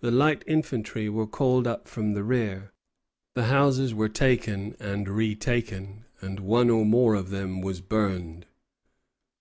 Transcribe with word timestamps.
The 0.00 0.10
light 0.10 0.42
infantry 0.48 1.08
were 1.08 1.28
called 1.28 1.68
up 1.68 1.86
from 1.86 2.14
the 2.14 2.24
rear. 2.24 2.72
The 3.34 3.44
houses 3.44 3.94
were 3.94 4.08
taken 4.08 4.74
and 4.80 5.08
retaken, 5.08 6.04
and 6.20 6.40
one 6.40 6.68
or 6.68 6.84
more 6.84 7.14
of 7.14 7.30
them 7.30 7.60
was 7.60 7.80
burned. 7.80 8.46